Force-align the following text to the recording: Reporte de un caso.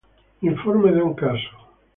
Reporte 0.41 0.89
de 0.95 1.03
un 1.03 1.13
caso. 1.13 1.55